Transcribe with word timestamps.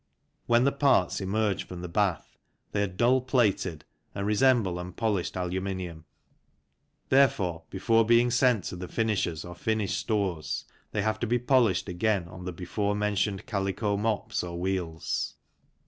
When 0.47 0.63
the 0.63 0.71
parts 0.71 1.21
emerge 1.21 1.67
from 1.67 1.81
the 1.81 1.87
bath 1.87 2.35
they 2.71 2.81
are 2.81 2.87
dull 2.87 3.21
plated 3.21 3.85
and 4.15 4.25
resemble 4.25 4.79
unpolished 4.79 5.35
aluminium; 5.37 6.05
therefore, 7.09 7.65
before 7.69 8.03
being 8.03 8.31
sent 8.31 8.63
to 8.63 8.75
the 8.75 8.87
finishers 8.87 9.45
or 9.45 9.53
finished 9.53 9.99
stores 9.99 10.65
they 10.91 11.03
have 11.03 11.19
to 11.19 11.27
be 11.27 11.37
polished 11.37 11.87
again 11.87 12.27
on 12.27 12.45
the 12.45 12.51
before 12.51 12.95
mentioned 12.95 13.45
calico 13.45 13.95
mops 13.95 14.43
or 14.43 14.59
wheels. 14.59 15.35